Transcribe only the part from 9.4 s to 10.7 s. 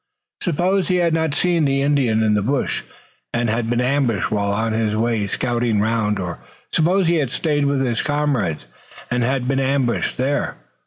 been ambushed there!